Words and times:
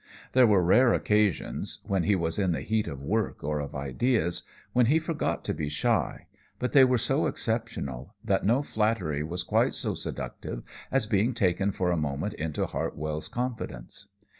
There 0.31 0.47
were 0.47 0.63
rare 0.63 0.93
occasions 0.95 1.77
when 1.83 2.05
he 2.05 2.15
was 2.15 2.39
in 2.39 2.53
the 2.53 2.61
heat 2.61 2.87
of 2.87 3.03
work 3.03 3.43
or 3.43 3.59
of 3.59 3.75
ideas 3.75 4.41
when 4.73 4.87
he 4.87 4.97
forgot 4.97 5.45
to 5.45 5.53
be 5.53 5.69
shy, 5.69 6.25
but 6.57 6.71
they 6.71 6.83
were 6.83 6.97
so 6.97 7.27
exceptional 7.27 8.15
that 8.25 8.43
no 8.43 8.63
flattery 8.63 9.21
was 9.21 9.43
quite 9.43 9.75
so 9.75 9.93
seductive 9.93 10.63
as 10.91 11.05
being 11.05 11.35
taken 11.35 11.71
for 11.71 11.91
a 11.91 11.97
moment 11.97 12.33
into 12.33 12.65
Hartwell's 12.65 13.27
confidence. 13.27 14.07